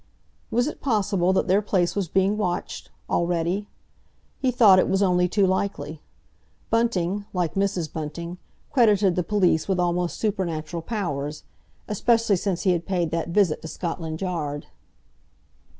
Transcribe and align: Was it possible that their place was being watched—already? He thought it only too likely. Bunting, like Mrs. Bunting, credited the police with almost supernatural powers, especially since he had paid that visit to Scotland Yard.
Was 0.49 0.65
it 0.65 0.81
possible 0.81 1.31
that 1.33 1.47
their 1.47 1.61
place 1.61 1.95
was 1.95 2.07
being 2.07 2.35
watched—already? 2.35 3.67
He 4.39 4.49
thought 4.49 4.79
it 4.79 4.87
only 5.03 5.27
too 5.27 5.45
likely. 5.45 6.01
Bunting, 6.71 7.25
like 7.33 7.53
Mrs. 7.53 7.93
Bunting, 7.93 8.39
credited 8.71 9.15
the 9.15 9.21
police 9.21 9.67
with 9.67 9.79
almost 9.79 10.17
supernatural 10.17 10.81
powers, 10.81 11.43
especially 11.87 12.37
since 12.37 12.63
he 12.63 12.71
had 12.71 12.87
paid 12.87 13.11
that 13.11 13.27
visit 13.29 13.61
to 13.61 13.67
Scotland 13.67 14.21
Yard. 14.23 14.65